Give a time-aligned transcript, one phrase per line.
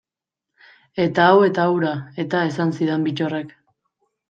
[1.03, 1.93] Eta hau eta hura,
[2.25, 3.55] eta esan zidan Bittorrek.